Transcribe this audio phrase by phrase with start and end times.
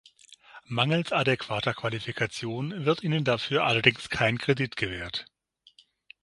[0.65, 5.27] Mangels adäquater Qualifikation wird ihnen dafür allerdings kein Kredit gewährt.